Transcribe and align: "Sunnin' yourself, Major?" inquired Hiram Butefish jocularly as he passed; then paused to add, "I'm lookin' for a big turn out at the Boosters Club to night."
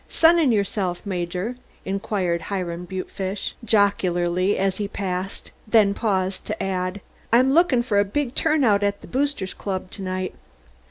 "Sunnin' 0.09 0.51
yourself, 0.51 1.05
Major?" 1.05 1.57
inquired 1.85 2.41
Hiram 2.41 2.85
Butefish 2.87 3.53
jocularly 3.63 4.57
as 4.57 4.77
he 4.77 4.87
passed; 4.87 5.51
then 5.67 5.93
paused 5.93 6.47
to 6.47 6.63
add, 6.63 7.01
"I'm 7.31 7.53
lookin' 7.53 7.83
for 7.83 7.99
a 7.99 8.03
big 8.03 8.33
turn 8.33 8.63
out 8.63 8.81
at 8.81 9.01
the 9.01 9.07
Boosters 9.07 9.53
Club 9.53 9.91
to 9.91 10.01
night." 10.01 10.33